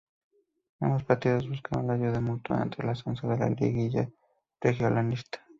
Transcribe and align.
Ambos 0.79 1.03
partidos 1.03 1.47
buscaron 1.47 1.85
la 1.85 1.93
ayuda 1.93 2.19
mutua 2.21 2.59
ante 2.59 2.81
el 2.81 2.89
ascenso 2.89 3.27
de 3.29 3.37
la 3.37 3.49
Lliga 3.51 4.09
Regionalista. 4.59 5.45